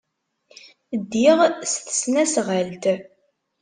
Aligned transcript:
Ddiɣ 0.99 1.37
s 1.71 1.73
tesnasɣalt. 1.79 2.83